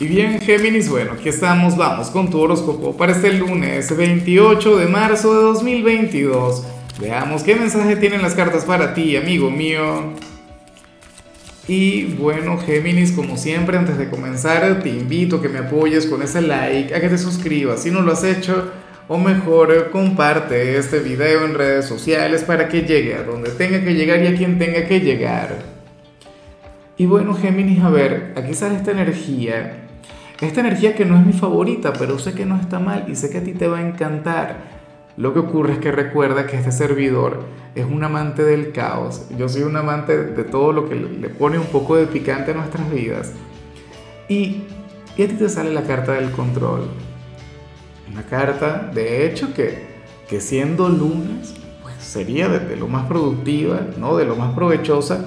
[0.00, 4.86] Y bien, Géminis, bueno, aquí estamos, vamos con tu horóscopo para este lunes 28 de
[4.86, 6.64] marzo de 2022.
[6.98, 10.14] Veamos qué mensaje tienen las cartas para ti, amigo mío.
[11.68, 16.22] Y bueno, Géminis, como siempre, antes de comenzar, te invito a que me apoyes con
[16.22, 18.72] ese like, a que te suscribas si no lo has hecho,
[19.06, 23.92] o mejor, comparte este video en redes sociales para que llegue a donde tenga que
[23.92, 25.58] llegar y a quien tenga que llegar.
[26.96, 29.79] Y bueno, Géminis, a ver, aquí sale esta energía
[30.40, 33.30] esta energía que no es mi favorita, pero sé que no está mal y sé
[33.30, 34.80] que a ti te va a encantar.
[35.16, 37.44] Lo que ocurre es que recuerda que este servidor
[37.74, 39.26] es un amante del caos.
[39.36, 42.54] Yo soy un amante de todo lo que le pone un poco de picante a
[42.54, 43.32] nuestras vidas.
[44.28, 44.62] Y,
[45.16, 46.88] y a ti te sale la carta del control.
[48.10, 49.86] Una carta, de hecho, que,
[50.28, 54.16] que siendo lunes, pues sería de, lo más productiva, ¿no?
[54.16, 55.26] De lo más provechosa.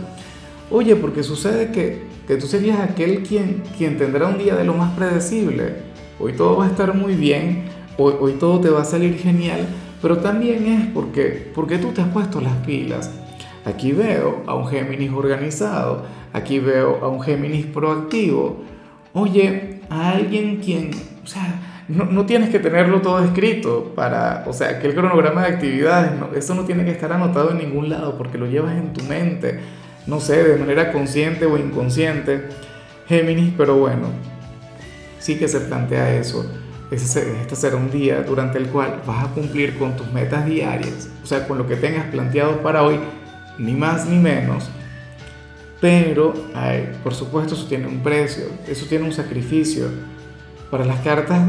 [0.71, 4.73] Oye, porque sucede que que tú serías aquel quien, quien tendrá un día de lo
[4.73, 5.75] más predecible.
[6.19, 7.65] Hoy todo va a estar muy bien,
[7.97, 9.67] hoy, hoy todo te va a salir genial,
[10.01, 13.11] pero también es porque, porque tú te has puesto las pilas.
[13.65, 16.03] Aquí veo a un Géminis organizado,
[16.33, 18.63] aquí veo a un Géminis proactivo.
[19.13, 20.91] Oye, a alguien quien,
[21.23, 25.41] o sea, no, no, tienes que tenerlo todo escrito para, o sea, que el cronograma
[25.41, 28.93] de actividades, eso no tiene que estar anotado en ningún lado porque lo llevas en
[28.93, 29.59] tu mente
[30.07, 32.49] no sé, de manera consciente o inconsciente,
[33.07, 34.07] Géminis, pero bueno,
[35.19, 36.45] sí que se plantea eso.
[36.91, 41.25] Este será un día durante el cual vas a cumplir con tus metas diarias, o
[41.25, 42.99] sea, con lo que tengas planteado para hoy,
[43.57, 44.69] ni más ni menos.
[45.81, 46.33] Pero,
[47.03, 49.87] por supuesto, eso tiene un precio, eso tiene un sacrificio.
[50.69, 51.41] Para las cartas,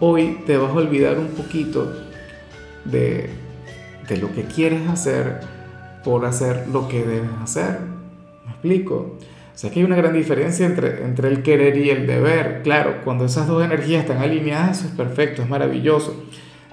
[0.00, 1.92] hoy te vas a olvidar un poquito
[2.84, 3.28] de,
[4.08, 5.40] de lo que quieres hacer
[6.04, 8.01] por hacer lo que debes hacer
[8.62, 9.16] explico?
[9.54, 12.62] O sea que hay una gran diferencia entre, entre el querer y el deber.
[12.62, 16.24] Claro, cuando esas dos energías están alineadas, eso es perfecto, es maravilloso,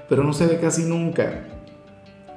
[0.08, 1.46] pero no se ve casi nunca.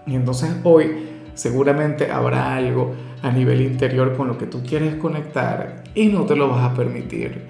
[0.06, 0.90] Y entonces hoy
[1.34, 6.34] seguramente habrá algo a nivel interior con lo que tú quieres conectar y no te
[6.34, 7.42] lo vas a permitir.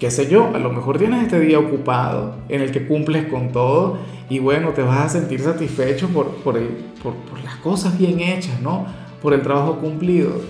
[0.00, 3.52] Qué sé yo, a lo mejor tienes este día ocupado en el que cumples con
[3.52, 3.98] todo
[4.28, 6.68] y bueno, te vas a sentir satisfecho por, por, el,
[7.02, 8.86] por, por las cosas bien hechas, ¿no?
[9.22, 10.40] Por el trabajo cumplido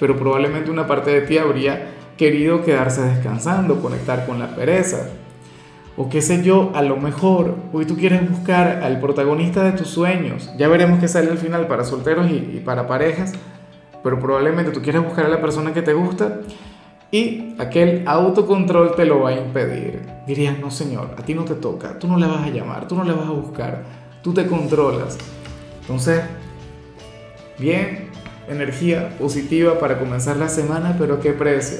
[0.00, 5.08] pero probablemente una parte de ti habría querido quedarse descansando, conectar con la pereza.
[5.96, 9.88] O qué sé yo, a lo mejor hoy tú quieres buscar al protagonista de tus
[9.88, 10.50] sueños.
[10.56, 13.32] Ya veremos qué sale al final para solteros y, para parejas,
[14.04, 16.40] pero probablemente tú quieres buscar a la persona que te gusta
[17.10, 20.02] y aquel autocontrol te lo va a impedir.
[20.26, 22.94] Dirías, no señor, a ti no te toca, tú no le vas a llamar, tú
[22.94, 23.82] no le vas a buscar,
[24.22, 25.18] tú te controlas.
[25.80, 26.22] Entonces,
[27.58, 28.07] bien,
[28.48, 31.78] energía positiva para comenzar la semana, pero ¿a qué precio?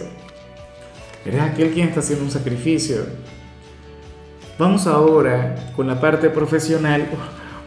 [1.25, 2.97] Eres aquel quien está haciendo un sacrificio.
[4.59, 7.07] Vamos ahora con la parte profesional.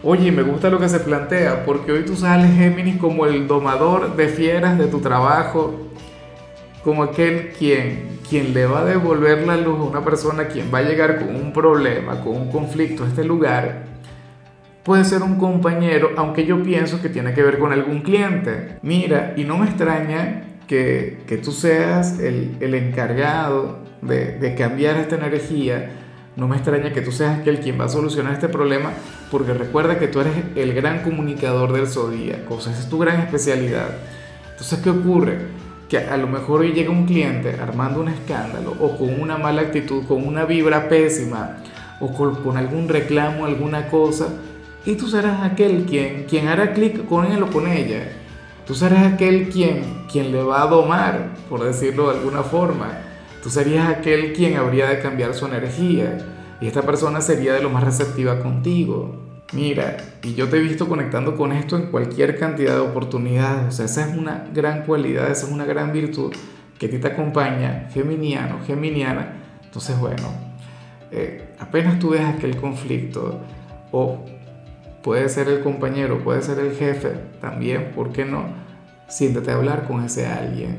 [0.04, 4.16] Oye, me gusta lo que se plantea, porque hoy tú sales, Géminis, como el domador
[4.16, 5.92] de fieras de tu trabajo,
[6.84, 10.80] como aquel quien, quien le va a devolver la luz a una persona quien va
[10.80, 13.91] a llegar con un problema, con un conflicto a este lugar
[14.84, 18.80] Puede ser un compañero, aunque yo pienso que tiene que ver con algún cliente.
[18.82, 24.98] Mira, y no me extraña que, que tú seas el, el encargado de, de, cambiar
[24.98, 25.92] esta energía.
[26.36, 28.92] No me extraña que tú seas aquel quien va a solucionar este problema,
[29.30, 32.98] porque recuerda que tú eres el gran comunicador del zodíaco, o sea, esa es tu
[32.98, 33.90] gran especialidad.
[34.50, 35.40] Entonces, ¿qué ocurre?
[35.90, 39.62] Que a lo mejor hoy llega un cliente armando un escándalo, o con una mala
[39.62, 41.58] actitud, con una vibra pésima,
[42.00, 44.30] o con, con algún reclamo, alguna cosa
[44.86, 48.12] y tú serás aquel quien, quien hará clic con él o con ella.
[48.66, 53.00] Tú serás aquel quien, quien le va a domar, por decirlo de alguna forma.
[53.44, 56.18] Tú serías aquel quien habría de cambiar su energía.
[56.60, 59.16] Y esta persona sería de lo más receptiva contigo.
[59.54, 63.68] Mira, y yo te he visto conectando con esto en cualquier cantidad de oportunidades.
[63.68, 66.34] O sea, esa es una gran cualidad, esa es una gran virtud
[66.80, 69.34] que a ti te acompaña, geminiano, geminiana.
[69.64, 70.24] Entonces, bueno,
[71.12, 73.42] eh, apenas tú ves aquel conflicto
[73.92, 74.24] o
[75.04, 78.46] Puede ser el compañero, puede ser el jefe, también, ¿por qué no?
[79.08, 80.78] Siéntate a hablar con ese alguien,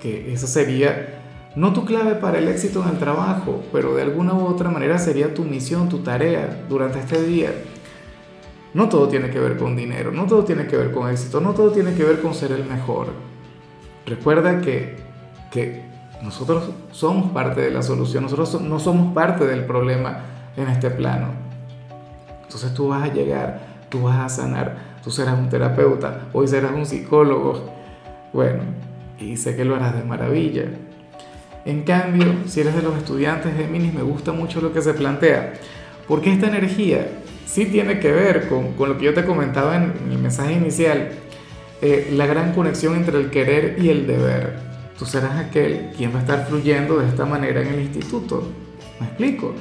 [0.00, 1.20] que eso sería
[1.56, 4.98] no tu clave para el éxito en el trabajo, pero de alguna u otra manera
[4.98, 7.50] sería tu misión, tu tarea durante este día.
[8.72, 11.52] No todo tiene que ver con dinero, no todo tiene que ver con éxito, no
[11.52, 13.08] todo tiene que ver con ser el mejor.
[14.06, 14.96] Recuerda que,
[15.50, 15.82] que
[16.22, 20.20] nosotros somos parte de la solución, nosotros no somos parte del problema
[20.56, 21.39] en este plano.
[22.50, 26.72] Entonces tú vas a llegar, tú vas a sanar, tú serás un terapeuta, hoy serás
[26.72, 27.72] un psicólogo.
[28.32, 28.64] Bueno,
[29.20, 30.64] y sé que lo harás de maravilla.
[31.64, 34.94] En cambio, si eres de los estudiantes de Géminis, me gusta mucho lo que se
[34.94, 35.52] plantea,
[36.08, 37.06] porque esta energía
[37.46, 41.10] sí tiene que ver con, con lo que yo te comentaba en, el mensaje inicial,
[41.82, 44.58] eh, la gran conexión entre el querer y el deber.
[44.98, 48.42] Tú serás aquel quien va a estar fluyendo de esta manera en el instituto.
[48.98, 49.54] ¿Me explico?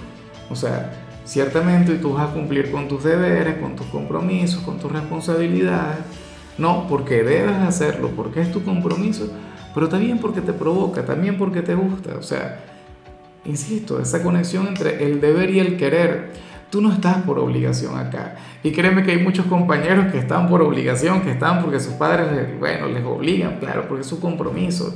[0.50, 0.92] O sea,
[1.30, 6.00] ciertamente tú vas a cumplir con tus deberes, con tus compromisos, con tus responsabilidades.
[6.58, 9.32] No porque debes hacerlo, porque es tu compromiso,
[9.76, 12.16] pero también porque te provoca, también porque te gusta.
[12.18, 12.60] O sea,
[13.46, 16.50] insisto, esa conexión entre el deber y el querer.
[16.72, 18.36] Tú no estás por obligación acá.
[18.64, 22.60] Y créeme que hay muchos compañeros que están por obligación, que están porque sus padres,
[22.60, 24.94] bueno, les obligan, claro, porque es su compromiso.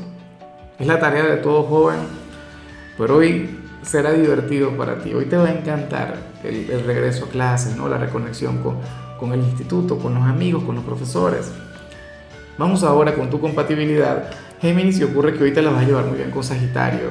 [0.80, 2.00] Es la tarea de todo joven.
[2.98, 5.14] Pero hoy será divertido para ti.
[5.14, 7.88] Hoy te va a encantar el, regreso a clases, ¿no?
[7.88, 11.52] la reconexión con, el instituto, con los amigos, con los profesores.
[12.58, 14.30] Vamos ahora con tu compatibilidad.
[14.62, 17.10] Géminis, y ocurre que hoy te la vas a llevar muy bien con Sagitario.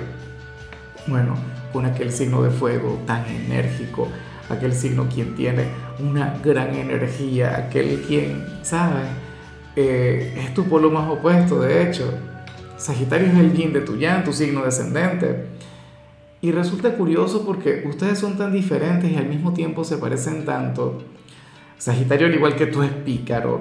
[1.06, 1.34] Bueno,
[1.72, 4.08] con aquel signo de fuego tan enérgico,
[4.48, 5.66] aquel signo quien tiene
[5.98, 9.06] una gran energía, aquel quien, ¿sabes?
[9.74, 12.12] Eh, es tu polo más opuesto, de hecho.
[12.76, 15.46] Sagitario es el yin de tu yang, tu signo descendente.
[16.42, 20.98] Y resulta curioso porque ustedes son tan diferentes y al mismo tiempo se parecen tanto.
[21.78, 23.60] Sagitario, al igual que tú, es pícaro,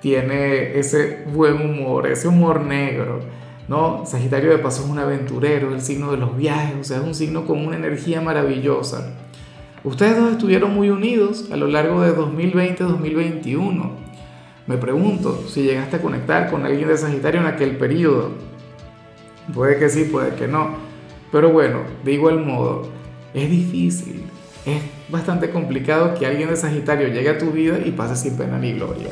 [0.00, 3.18] tiene ese buen humor, ese humor negro,
[3.66, 4.06] ¿no?
[4.06, 7.16] Sagitario de paso es un aventurero, el signo de los viajes, o sea, es un
[7.16, 9.12] signo con una energía maravillosa.
[9.82, 13.90] Ustedes dos estuvieron muy unidos a lo largo de 2020-2021.
[14.68, 18.30] Me pregunto si llegaste a conectar con alguien de Sagitario en aquel periodo.
[19.52, 20.89] Puede que sí, puede que no.
[21.32, 22.88] Pero bueno, de igual modo,
[23.34, 24.24] es difícil,
[24.66, 28.58] es bastante complicado que alguien de Sagitario llegue a tu vida y pase sin pena
[28.58, 29.10] ni gloria.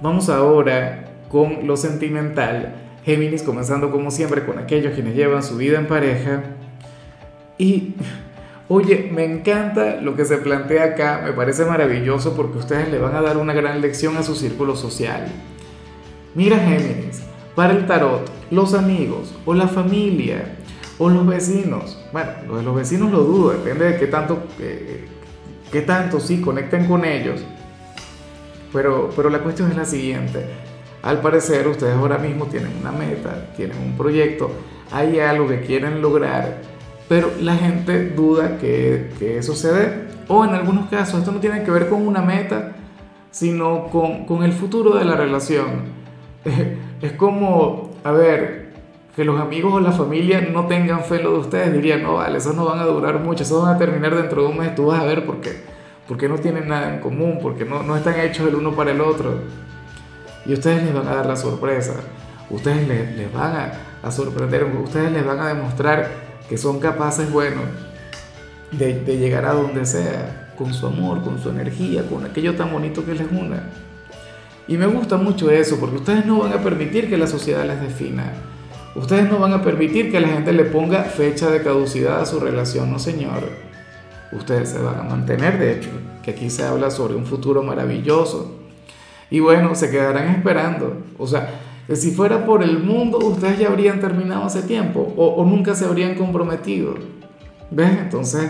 [0.00, 2.74] Vamos ahora con lo sentimental.
[3.04, 6.42] Géminis comenzando como siempre con aquellos quienes llevan su vida en pareja.
[7.56, 7.94] Y,
[8.68, 13.14] oye, me encanta lo que se plantea acá, me parece maravilloso porque ustedes le van
[13.14, 15.26] a dar una gran lección a su círculo social.
[16.34, 17.22] Mira Géminis,
[17.54, 20.56] para el tarot, los amigos o la familia
[20.98, 21.98] o los vecinos.
[22.12, 25.06] Bueno, los vecinos lo dudo, depende de qué tanto, eh,
[25.72, 27.40] qué tanto sí conecten con ellos.
[28.72, 30.44] Pero, pero la cuestión es la siguiente.
[31.02, 34.50] Al parecer ustedes ahora mismo tienen una meta, tienen un proyecto,
[34.92, 36.60] hay algo que quieren lograr,
[37.08, 40.10] pero la gente duda que, que eso se dé.
[40.28, 42.76] O en algunos casos esto no tiene que ver con una meta,
[43.30, 46.00] sino con, con el futuro de la relación.
[47.00, 48.70] Es como, a ver,
[49.14, 52.38] que los amigos o la familia no tengan fe lo de ustedes, dirían, no, vale,
[52.38, 54.86] esos no van a durar mucho, esos van a terminar dentro de un mes, tú
[54.86, 55.62] vas a ver por qué,
[56.06, 59.00] porque no tienen nada en común, porque no, no están hechos el uno para el
[59.00, 59.34] otro.
[60.46, 61.96] Y ustedes les van a dar la sorpresa,
[62.48, 63.72] ustedes les, les van
[64.02, 66.08] a, sorprender, ustedes les van a demostrar
[66.48, 67.60] que son capaces, bueno,
[68.72, 72.72] de, de llegar a donde sea, con su amor, con su energía, con aquello tan
[72.72, 73.56] bonito que les une.
[74.70, 77.80] Y me gusta mucho eso, porque ustedes no van a permitir que la sociedad les
[77.80, 78.32] defina.
[78.94, 82.38] Ustedes no van a permitir que la gente le ponga fecha de caducidad a su
[82.38, 83.48] relación, no señor.
[84.30, 85.90] Ustedes se van a mantener, de hecho,
[86.22, 88.60] que aquí se habla sobre un futuro maravilloso.
[89.28, 90.98] Y bueno, se quedarán esperando.
[91.18, 91.50] O sea,
[91.92, 96.14] si fuera por el mundo, ustedes ya habrían terminado hace tiempo o, nunca se habrían
[96.14, 96.94] comprometido.
[97.72, 97.90] ¿Ves?
[97.98, 98.48] Entonces,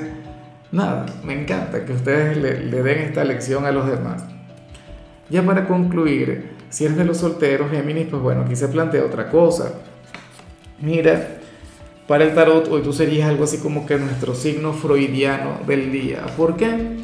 [0.70, 4.22] nada, me encanta que ustedes le, den esta lección a los demás.
[5.30, 9.30] Ya para concluir, si eres de los solteros, Géminis, pues bueno, aquí se plantea otra
[9.30, 9.75] cosa.
[10.80, 11.38] Mira,
[12.08, 16.26] para el tarot hoy tú serías algo así como que nuestro signo freudiano del día.
[16.37, 16.96] ¿Por qué?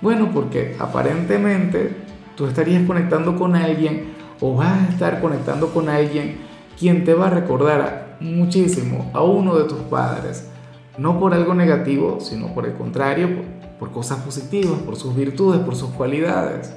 [0.00, 1.94] Bueno, porque aparentemente
[2.36, 6.38] tú estarías conectando con alguien o vas a estar conectando con alguien
[6.78, 10.48] quien te va a recordar muchísimo a uno de tus padres.
[10.96, 13.44] No por algo negativo, sino por el contrario, por,
[13.78, 16.74] por cosas positivas, por sus virtudes, por sus cualidades.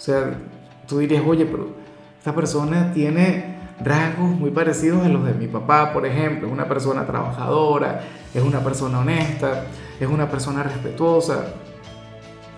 [0.00, 0.32] O sea,
[0.88, 1.68] tú dirías, oye, pero
[2.16, 6.46] esta persona tiene rasgos muy parecidos a los de mi papá, por ejemplo.
[6.46, 8.00] Es una persona trabajadora,
[8.32, 9.66] es una persona honesta,
[10.00, 11.52] es una persona respetuosa.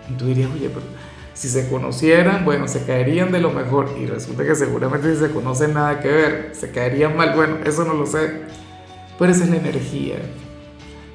[0.09, 0.87] Y tú dirías, oye, pero
[1.35, 3.91] si se conocieran, bueno, se caerían de lo mejor.
[3.99, 7.35] Y resulta que seguramente si se conocen nada que ver, se caerían mal.
[7.35, 8.43] Bueno, eso no lo sé.
[9.19, 10.19] Pero esa es la energía.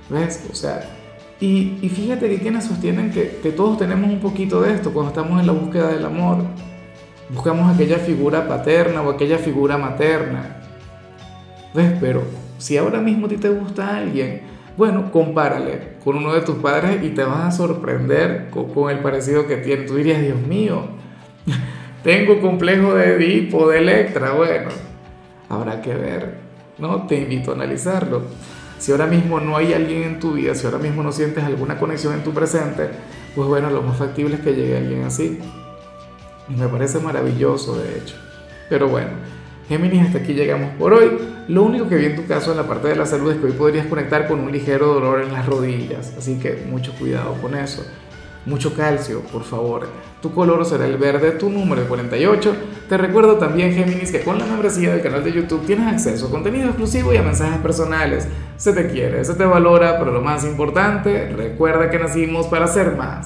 [0.10, 0.46] ¿Ves?
[0.52, 0.97] O sea,
[1.40, 3.26] y, fíjate que quienes sostienen que,
[3.56, 6.38] todos tenemos un poquito de esto cuando estamos en la búsqueda del amor.
[7.30, 10.62] Buscamos aquella figura paterna o aquella figura materna.
[11.74, 11.94] ¿Ves?
[12.00, 12.24] Pero
[12.58, 14.42] si ahora mismo a ti te gusta alguien,
[14.78, 19.00] bueno, compárale con uno de tus padres y te vas a sorprender con, con el
[19.00, 19.84] parecido que tiene.
[19.84, 20.84] Tú dirías, Dios mío,
[22.04, 24.32] tengo complejo de Edipo, de Electra.
[24.32, 24.70] Bueno,
[25.50, 26.48] habrá que ver.
[26.78, 27.08] ¿no?
[27.08, 28.24] Te invito a analizarlo.
[28.80, 31.80] Si ahora mismo no hay alguien en tu vida, si ahora mismo no sientes alguna
[31.80, 32.90] conexión en tu presente,
[33.36, 35.40] pues bueno, lo más factible es que llegue alguien así.
[36.50, 38.16] Y me parece maravilloso, de hecho.
[38.70, 39.10] Pero bueno,
[39.68, 41.18] Géminis, hasta aquí llegamos por hoy.
[41.48, 43.48] Lo único que vi en tu caso en la parte de la salud es que
[43.48, 47.56] hoy podrías conectar con un ligero dolor en las rodillas, así que mucho cuidado con
[47.56, 47.86] eso.
[48.48, 49.90] Mucho calcio, por favor.
[50.22, 52.56] Tu color será el verde, tu número es 48.
[52.88, 56.32] Te recuerdo también, Géminis, que con la membresía del canal de YouTube tienes acceso a
[56.32, 58.26] contenido exclusivo y a mensajes personales.
[58.56, 62.96] Se te quiere, se te valora, pero lo más importante, recuerda que nacimos para ser
[62.96, 63.26] más.